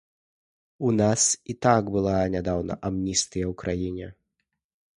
[0.87, 1.21] У нас
[1.53, 4.07] і так была нядаўна амністыя ў краіне.